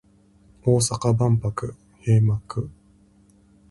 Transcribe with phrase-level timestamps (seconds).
[0.63, 1.51] 大阪万博
[2.01, 2.41] 閉幕